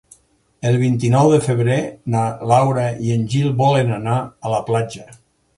El 0.69 0.77
vint-i-nou 0.83 1.33
de 1.33 1.37
febrer 1.49 1.75
na 2.15 2.23
Laura 2.53 2.87
i 3.11 3.15
en 3.19 3.29
Gil 3.35 3.53
volen 3.63 3.97
anar 4.03 4.19
a 4.49 4.55
la 4.57 4.67
platja. 4.73 5.11